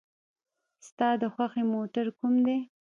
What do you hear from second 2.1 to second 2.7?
کوم دی؟